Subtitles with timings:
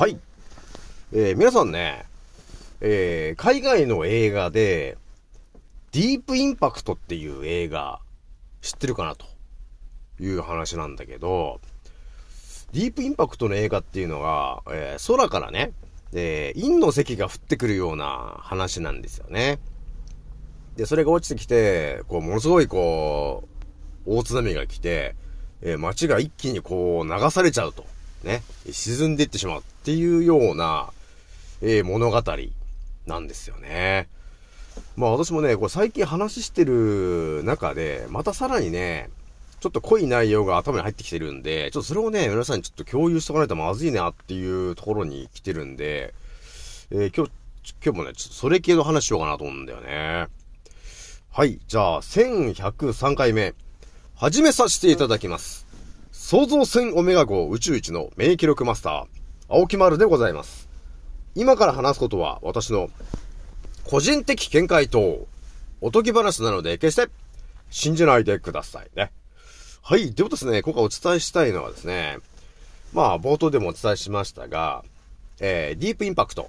[0.00, 0.18] はい。
[1.12, 2.06] えー、皆さんね、
[2.80, 4.96] えー、海外の映画で、
[5.92, 8.00] ディープインパクトっていう映画、
[8.62, 9.26] 知ってるかなと
[10.18, 11.60] いう話なんだけど、
[12.72, 15.72] ディープインパクトの映画っていうのが、えー、空からね、
[16.14, 19.58] えー、陰の石が降ってくるような話なんですよね。
[20.78, 23.46] で、それが落ちてきて、こう、ものすごいこ
[24.06, 25.14] う、大津波が来て、
[25.60, 27.84] えー、街が一気にこう、流されちゃうと。
[28.24, 30.90] ね、沈んでいってしまうっていうような、
[31.62, 32.22] えー、物語
[33.06, 34.08] なんですよね。
[34.96, 39.08] まあ私もね、これ最近話してる中で、またさらにね、
[39.60, 46.14] ちょっと濃い内容が頭に入ってきてるんで、ちょっとそれをね、皆さんにちょっと共有しとかないとまずいなっていうところに来てるんで、
[46.90, 47.32] えー、今日、
[47.82, 50.28] 今日もね、ちょっとそれ系の話しようかなと思うんだよね。
[51.30, 53.54] はい、じゃあ、1103回目、
[54.14, 55.66] 始めさせていただきます。
[56.12, 59.19] 創造船オメガ号宇宙一の免疫力マスター、
[59.52, 60.68] 青木丸でございます。
[61.34, 62.88] 今から話すことは私の
[63.82, 65.26] 個人的見解と
[65.80, 67.12] おとぎ話なので決して
[67.68, 69.10] 信じないでくださいね。
[69.82, 70.12] はい。
[70.12, 72.18] ではですね、今回お伝えしたいのはですね、
[72.92, 74.84] まあ冒頭でもお伝えしましたが、
[75.40, 76.48] えー、ディープインパクト。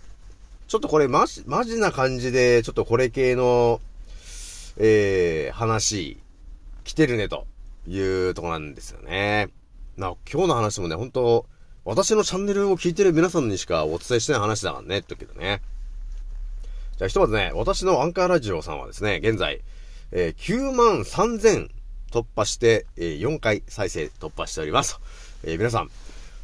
[0.67, 3.81] ちょっとこれマジ、マジな感じで、ちょっとこれ系の、
[4.77, 6.19] えー、話、
[6.83, 7.47] 来てるねと
[7.87, 9.49] いうとこなんですよね。
[9.97, 11.47] な、今日の話もね、本当
[11.83, 15.61] 私のチャンネルを聞いてる皆さんにしかお伝えしてない話だからね、ってけどね。
[16.97, 19.61] じゃあひとまずね、私のアンカーラジオさんはですね、現在、
[20.11, 21.69] えー、9万3000
[22.11, 24.99] 突破して、えー、4回再生突破しております。
[25.43, 25.89] えー、皆さん、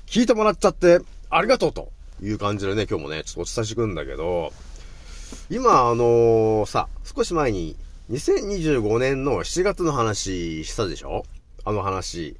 [0.07, 1.91] 聞いてもらっちゃってありがとうと
[2.23, 4.51] いう感じでね、今日もね、ちょっとお伝えしてくんだけど、
[5.51, 7.75] 今、あのー、さ、少し前に、
[8.09, 11.25] 2025年の7月の話したでしょ？
[11.63, 12.37] あの話。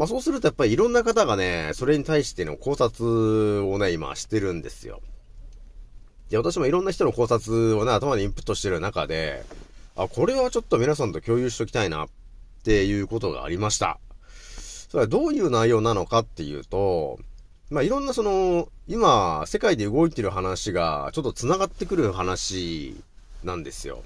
[0.00, 5.02] まあそうするとやっぱりいろんな方がね、それに対しての考察をね、今してるんですよ。
[6.30, 9.44] で、私もいろんな人の考察をね、頭にインプットしてる中で、
[9.96, 12.08] あ、これはちょっと皆さんと共有しときたいなっ
[12.64, 14.00] ていうことがありました。
[14.88, 17.18] それはどういう内容なのかっていうと、
[17.68, 22.96] まあ、いろんなその、今、世界で動いてる話が、ちょっと繋がってくる話
[23.44, 24.02] なんですよ。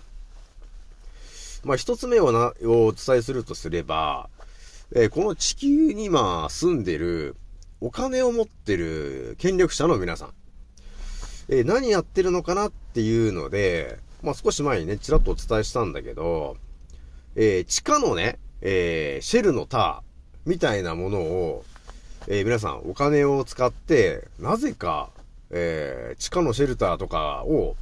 [1.62, 4.28] まあ、一つ目をな、をお伝えするとすれば、
[4.92, 7.36] えー、この地球に今住んでる、
[7.80, 10.34] お金を持ってる権力者の皆さん。
[11.48, 16.56] えー、何やってるのかなっていうので、まあ、少し前にね、ちらっとお伝えしたんだけど、
[17.36, 21.64] えー、地下のね、えシェルのターみたいなものを、
[22.28, 25.10] え皆さんお金を使って、なぜか、
[25.50, 27.76] え地下のシェルターとかを、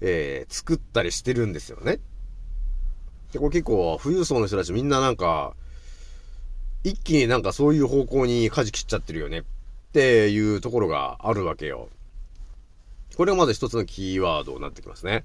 [0.00, 2.00] え作ったりしてるんですよね。
[3.32, 5.54] で、これ結構、富裕層の人たちみんななんか、
[6.84, 9.42] 一気になんかそういう方向に舵切っちゃってるよねっ
[9.92, 11.88] ていうところがあるわけよ。
[13.16, 15.24] これがまず一つのキーワードになってきますね。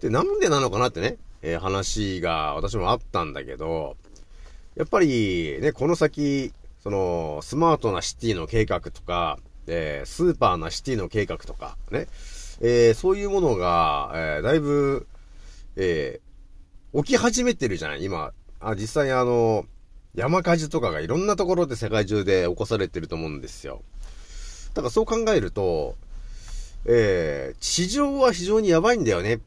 [0.00, 3.96] で、なんでなのかなってね、えー、話が私もあったんだけど、
[4.74, 6.52] やっぱりね、この先、
[6.82, 12.06] その、スマートなシティの計画とか、えー、スーパーなシティの計画とか、ね、
[12.60, 15.06] えー、そういうものが、えー、だいぶ、
[15.76, 19.66] えー、起き始めてるじゃない今、あ、実際あの、
[20.14, 23.82] 山火事とかがいろんなところで世界中で起こされてると思うんですよ。
[24.74, 25.96] だからそう考えると、
[26.86, 29.38] えー、地上は非常にやばいんだよねっ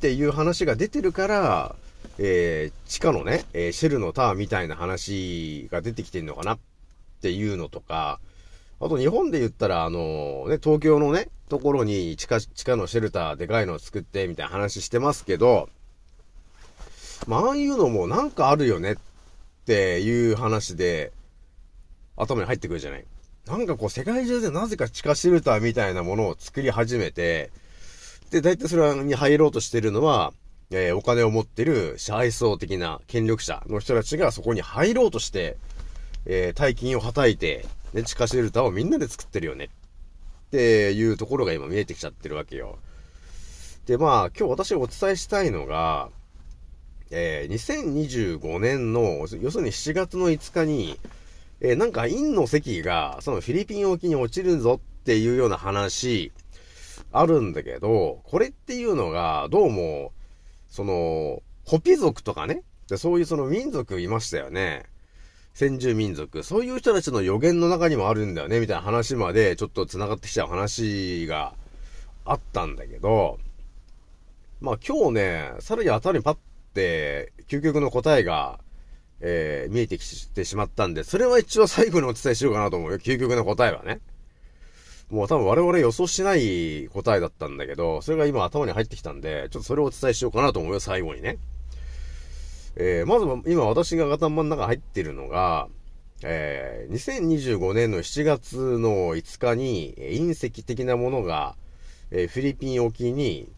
[0.00, 1.74] ていう話が出てるから、
[2.18, 6.58] えー、地下のね、えー、シェルのタワーみたいな話が出てきてんのかなっ
[7.20, 8.20] ていうのとか、
[8.80, 15.68] あと日本で言ったら、あのね、東京のね、ところに地下、地下のシェルターでかいのを作ってみたいな話してますけど、
[17.28, 18.96] まあ、ああいうのもなんかあるよねっ
[19.62, 21.12] っていう話で、
[22.16, 23.04] 頭に入ってくるじゃない。
[23.46, 27.50] なんかこう、世界中でなぜか地下シェルターみたいなものを作り始めて、
[28.30, 30.32] で、大体それに入ろうとしてるのは、
[30.70, 35.56] えー、お金を持ってる支配層的な権力者の人たちがそこに入ろうとして、
[36.24, 39.66] えー、大金をはたいて、ね、地下シェルターをみんなで作ってるよね。
[39.66, 42.78] っていうところが今見えてきちゃってるわけよ。
[43.86, 46.10] で、まあ、今日私がお伝えしたいのが、
[47.14, 50.98] えー、2025年の、要するに7月の5日に、
[51.60, 56.32] えー、なんか陰の石が、そのフィリピン沖に落ちるぞっていうような話、
[57.12, 60.12] あるんだけど、これっていうのが、どうも、
[60.70, 64.84] その、ホピ族とかね、でそういうその民族いましたよね。
[65.52, 66.42] 先住民族。
[66.42, 71.52] そういう人たちの予言の中にもあるんだよね、みたいな話まで、ちょっと繋がってきちゃう話が
[72.24, 73.38] あったんだけど、
[74.62, 76.36] まあ今日ね、さらに頭にパッ、
[76.74, 78.60] 究極の答えが、
[79.20, 82.98] えー、見えてきてしまったんで、それは一応最後にお伝えしようかなと思うよ。
[82.98, 84.00] 究極の答えはね。
[85.10, 91.38] もう多分我々予想しない答えだったんだけど、それが今頭に入ってきたんで、ちょっとそれをお伝えしようかなと思うよ、最後にね。
[92.76, 95.68] えー、まず今私が頭の中入ってるのが、
[96.24, 101.56] えー、2025年の7月の5日に隕石的なものが、
[102.10, 103.50] えー、フィリピン沖に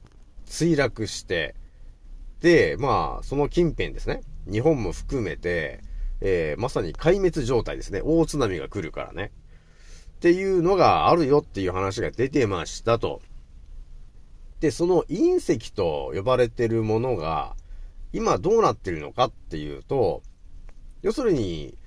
[0.47, 1.55] 墜落して、
[2.45, 4.21] で、まあ、その近辺ですね。
[4.47, 5.81] 日本も含めて、
[6.21, 8.03] えー、まさに壊滅状態ですね。
[8.05, 9.33] 大津波が来るからね。
[10.17, 13.23] っていうのがあるよっていう話が出てましたと。
[14.61, 17.57] で、その隕石と呼ばれてるものが、
[18.13, 20.21] 今どうなってるのかっていうと、
[21.01, 21.79] 要するに、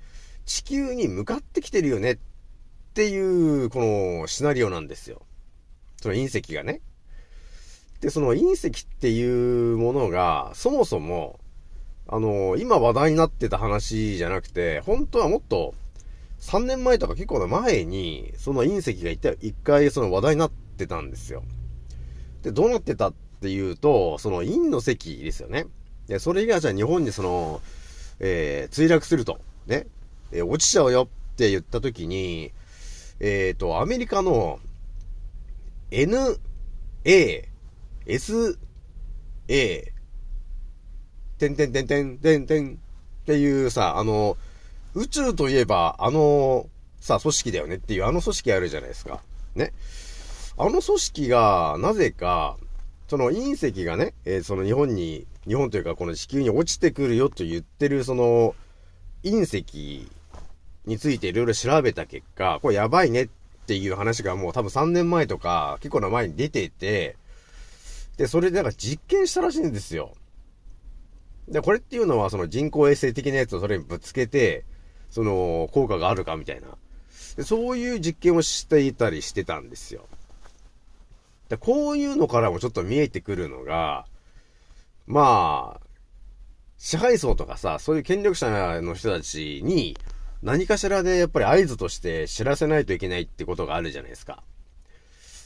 [0.44, 2.18] 地球に向かってきてるよねっ
[2.94, 3.78] ていう、こ
[4.20, 5.22] のシナリオなんですよ。
[6.02, 6.80] その隕石がね。
[8.00, 11.40] で、その隕石っていうものが、そもそも、
[12.06, 15.74] あの、今話題になってた話じゃなくて、本当はもっと、
[16.40, 21.42] 3年前とか結構な前に、その隕石が一一回その話題になってたんですよ。
[22.42, 25.66] で、どうなってたっていうと、その隕の石ですよね。
[26.06, 27.60] で、それがじゃあ日本にその、
[28.20, 29.40] えー、墜落すると。
[29.66, 29.86] ね。
[30.30, 32.52] えー、落ちちゃうよって言った時に、
[33.20, 34.60] えっ、ー、と、アメリカの
[35.90, 36.38] N、
[37.04, 37.47] A、
[38.08, 38.58] S、
[39.48, 39.92] A、
[41.38, 44.36] てんてんてんてんてんてんっていうさ、あの、
[44.94, 46.66] 宇宙といえば、あの、
[47.00, 49.20] さ、組織だよねっていうあの組織あるじゃないですか。
[49.54, 49.72] ね。
[50.56, 52.56] あの組織が、なぜか、
[53.08, 58.54] その隕石がね、えー、その日本に、日本というかこの地球に落ちてくるよと言ってる、その、
[59.22, 60.08] 隕石
[60.86, 63.28] についていろいろ調べた結果、これやばいねっ
[63.66, 67.16] ていう話がもう多分3年前とか結構な前に出てて、
[68.18, 70.12] で、それでなんか実験したらしいんですよ。
[71.48, 74.66] で、これっていうのはその人工衛星的なやつをそれにぶつけて、
[75.08, 76.68] その効果があるかみたいな。
[77.36, 80.06] でそういう実験をしていたりしてたんですよ。
[81.48, 84.04] でこういうのからもちょっと見えてくるのが、
[85.06, 85.86] まあ、
[86.76, 89.96] 支配層とかさ、そういう権力者の人たちに、
[90.42, 94.42] 何かしらでやっぱり合図として知らせないといけないってことがあるじゃないですか。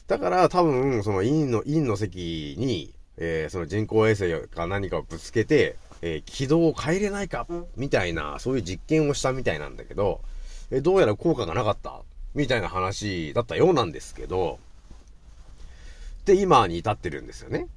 [0.07, 10.21] だから多分、その陰の、陰の席に、えー、その人工衛星か何かをぶつけて、えー、軌道を変えれないか、みたいな、そういう実験をしたみたいなんだけど、
[10.71, 12.03] えー、どうやら効果がなかった、
[12.35, 14.59] みたいな話だったようなんですけど、
[16.25, 17.69] で、今に至ってるんですよね。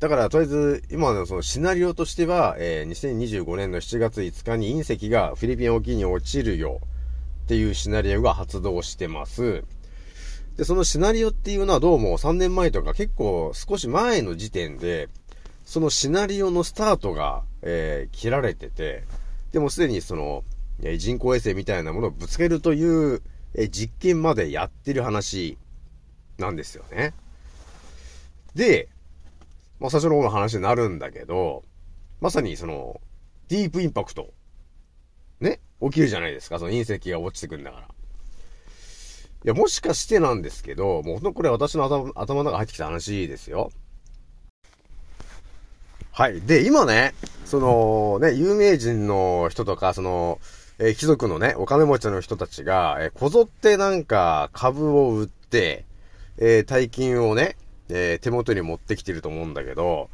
[0.00, 6.80] だから、とりあえず、今のそのシナリオとしては、えー、2025年の7月5日に隕石がフィリピン沖に落ちるよ
[7.44, 9.64] っていうシナリオが発動してます。
[10.56, 15.08] で、そのシナリオっていうのはどうも3年前とか結構少し前の時点で、
[15.64, 19.04] そのシナリオのスタートが、えー、切られてて、
[19.52, 20.44] でもすでにその、
[20.82, 23.22] え人工衛星みたいなものをぶつけるという、
[23.54, 25.56] え実験までやってる話
[26.38, 27.14] なんですよね。
[28.54, 28.88] で、
[29.80, 31.64] まあ最初の方の話になるんだけど、
[32.20, 33.00] まさにその、
[33.48, 34.32] ディープインパクト、
[35.40, 37.93] ね、起きるじゃないですか、その隕石が落ちてくんだから。
[39.44, 43.70] いや、もしかしてなんですけど、もうほんとこれ私の頭頭の中入ってきた話ですよ。
[46.12, 46.40] はい。
[46.40, 50.38] で、今ね、そのね、有名人の人とか、その、
[50.78, 55.84] えー、貴族のね、お金持ちの人たちが、えー、こぞってなんか株を売って、
[56.38, 57.56] えー、大金をね、
[57.90, 60.08] え、手元に持ってきてると思うんだけど、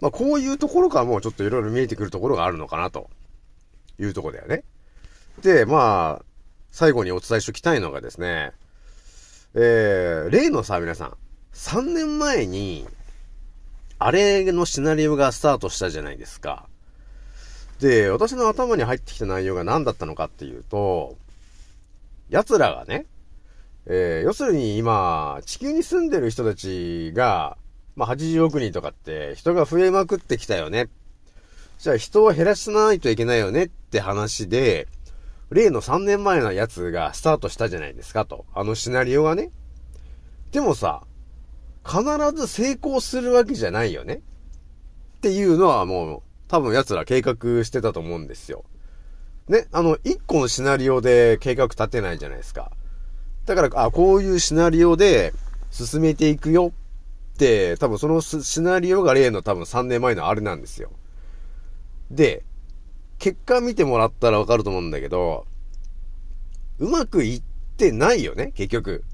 [0.00, 3.10] まあ、こういうところからもうちょっといろいろ見えてくるところがあるのかな、と
[3.98, 4.64] いうとこだよね。
[5.42, 6.24] で、まあ、
[6.70, 8.52] 最後にお伝えしときたいのがですね、
[9.54, 11.16] えー、例のさ、皆さん、
[11.54, 12.86] 3年前に、
[13.98, 16.66] あれのシナリオがスタートしたじゃないですか。
[17.80, 21.16] で、私の頭に入ってきた内容が何だったのかっていうと、
[22.28, 23.06] 奴らがね、
[23.86, 27.56] えー、要するに今、地球に住んでる人たちが、
[27.96, 30.88] まあ、80億人とかって人が増えまくってきたよね。
[31.78, 34.86] じゃあ人を減らさないといけないよねって話で、
[35.50, 38.46] 例の3年前のやつがスタートしたじゃないですかと。
[38.54, 39.50] あのシナリオがね。
[40.52, 41.02] でもさ、
[41.84, 42.02] 必
[42.34, 44.14] ず成功するわけじゃないよね。
[44.14, 48.64] っていうのはもう、多分奴ら計画してたと思うんですよ。
[49.48, 52.70] ね、あの、一個のシナリオで計画立てないじゃないですか。
[53.46, 55.32] だから、あ、こういうシナリオで
[55.70, 56.72] 進めていくよ
[57.34, 60.90] って、多分そのシナリオが例の多分3年前のあれなんですよ。
[62.10, 62.44] で、
[63.20, 65.46] 結果見てもらったらわかると思うんだけど、
[66.78, 67.42] うまくいっ
[67.76, 69.04] てないよね、結局。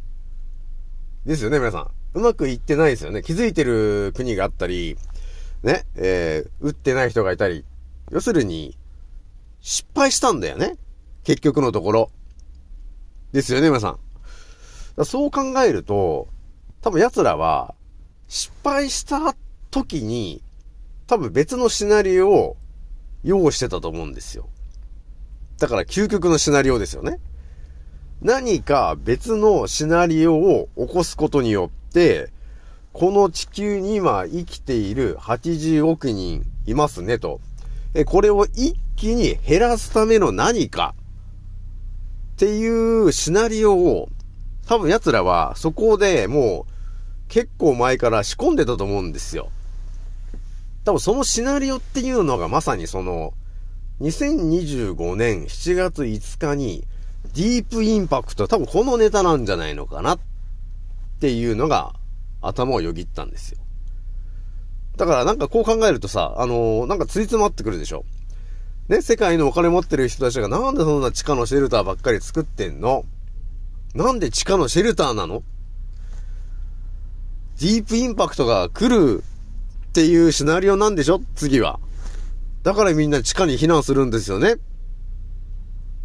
[1.27, 1.91] ですよね、皆さん。
[2.15, 3.21] うまくいってないですよね。
[3.23, 4.97] 気づいてる国があったり、
[5.65, 7.65] ね、えー、打ってない人がいたり。
[8.13, 8.79] 要するに、
[9.61, 10.77] 失敗したんだよね。
[11.25, 12.11] 結局のところ。
[13.33, 13.99] ですよね、皆さ
[14.99, 15.05] ん。
[15.05, 16.29] そう考えると、
[16.81, 17.75] 多分奴らは、
[18.29, 19.35] 失敗した
[19.73, 20.43] 時に、
[21.09, 22.57] 多分別のシナリオを
[23.27, 24.49] 用意してたと思うんですよ。
[25.59, 27.19] だから究極のシナリオですよね。
[28.23, 32.31] 何か別のシナリオを起こすことによって、
[32.93, 37.41] この地球に今生きている80億人いますねと。
[38.07, 40.95] これを一気に減らすための何か
[42.35, 44.09] っていうシナリオを
[44.67, 46.73] 多分奴らはそこでもう
[47.29, 49.51] 結構前から仕込んでたと思うんですよ。
[50.87, 53.35] 多分そのシナリオっていうのがまさにその
[54.01, 56.85] 2025年7月5日に
[57.35, 60.19] ディープインパクト多分このネタなんじゃないのかなっ
[61.21, 61.93] ていうのが
[62.41, 63.59] 頭をよぎったんですよ。
[64.97, 68.05] だからなんかこう考えるとさ、あのー、なんかついつまってくるでしょ。
[68.89, 73.05] ね、世界のお金持ってる人たちがなんでそんな地下のシェルターばっかり作ってんの？
[73.97, 75.43] なんで地下のシェルターなの？
[77.61, 79.25] ディープインパクトが来る
[79.97, 81.23] っていうシナリオなんでしょ？
[81.35, 81.81] 次は。
[82.63, 84.53] だからみんな地下に避難するんですよね。
[84.53, 84.59] っ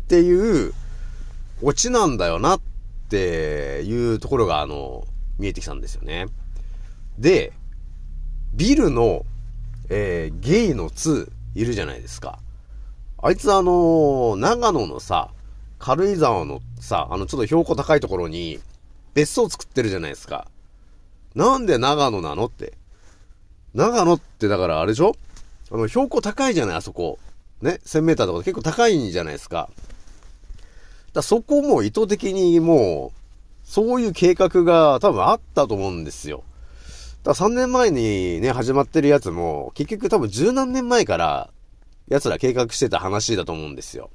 [0.07, 0.73] ていう
[1.61, 2.61] オチなんだよなっ
[3.09, 5.05] ていうところがあの、
[5.39, 6.27] 見えてきたんですよね。
[7.19, 7.51] で、
[8.53, 9.25] ビルの、
[9.89, 12.39] えー、ゲイの2いるじゃないですか。
[13.21, 15.31] あいつあのー、長野のさ、
[15.79, 18.61] 軽井沢のさ、あのちょっと標高高いところに
[19.15, 20.47] 別荘作ってるじゃないですか。
[21.35, 22.79] なんで長野なのって。
[23.73, 25.15] 長野ってだからあれでしょ？
[25.71, 27.19] あの標高高いじゃない、あそこ。
[27.61, 29.69] ね、1000メーターとか結構高いんじゃないですか。
[31.13, 33.17] だそこも意図的にもう、
[33.63, 36.43] そういう計画が多分あったと思うんですよ。
[37.23, 41.49] だ3年前にね、始まってるやつも、結局多分十何年前から
[42.07, 44.09] 奴ら計画してた話だと思うんですよ。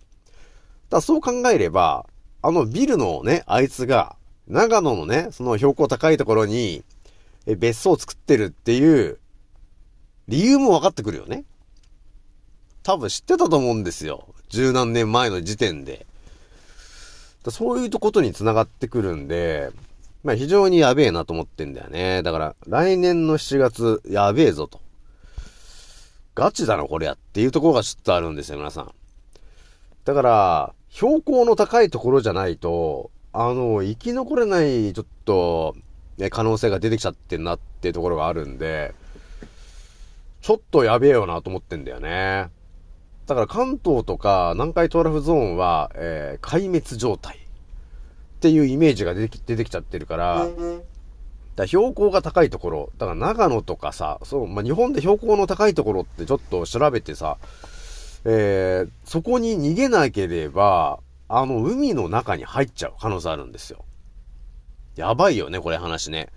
[0.91, 2.07] だそう考えれば、
[2.43, 4.17] あのビルのね、あいつが、
[4.49, 6.85] 長野のね、その標高高いところに、
[7.47, 9.19] え、別荘を作ってるっていう、
[10.29, 11.45] 理由も分かってくるよね。
[12.83, 14.27] 多分知ってたと思うんですよ。
[14.49, 16.07] 十何年前の時点で。
[17.51, 19.71] そういうことに繋がってくるんで、
[20.25, 22.23] まあ非常にやべえなと思ってんだよね。
[22.23, 24.81] だから来年の7月やべえぞと。
[26.35, 28.93] ガチだな、これやっていうところがちょっとあるんですよ、皆さん。
[30.05, 35.75] だから、標高の高いところじゃないと、あの、生き残れない、ちょっと、
[36.19, 38.95] ね、可能性が出てきちゃってんなっていうところがあるんで、
[40.47, 42.51] ちょっとやべえよなと思ってんだよね。
[43.27, 47.39] だから関東とか南海トラフゾーンは、えー、壊滅状態っ
[48.39, 50.47] ていうイメージが出てき出てきちゃってるから、
[51.57, 57.39] だ標高が高いところ、だから長野とかさ、そう、まあ、日本で標高の高いところってちょっと調べてさ、
[58.25, 63.85] えー、そこに逃げなければ、あの、海の中に入っちゃう可能性あるんですよ。
[64.95, 66.29] やばいよね、これ話ね。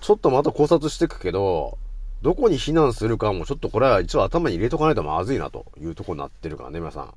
[0.00, 1.76] ちょっとまた考察していくけど、
[2.22, 7.14] どこに避難するかもちょっとこれは一応頭に入れとかないとまずいなというとこになってるからね、皆さん。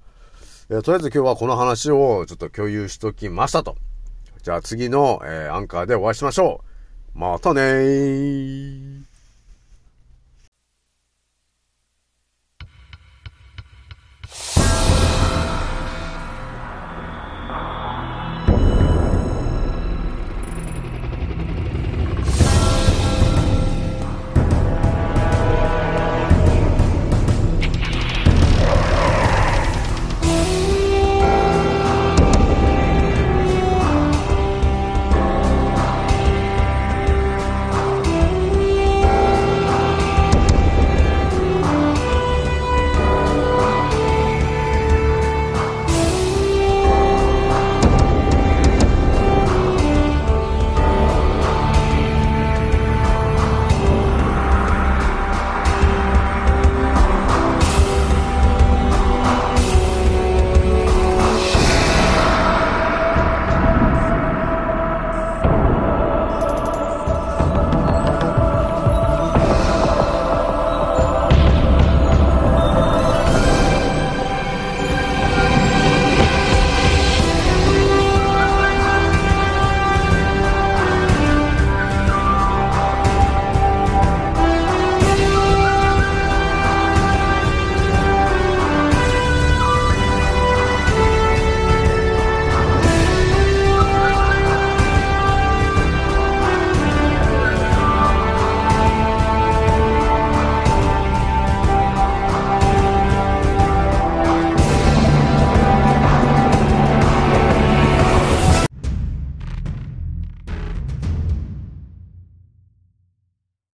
[0.69, 3.75] えー、とりあえず今日はこの話をちょっと共有しときましたと。
[4.41, 6.63] じゃあ次の、えー、アンカーでお会いしましょ
[7.15, 7.19] う。
[7.19, 9.12] またねー。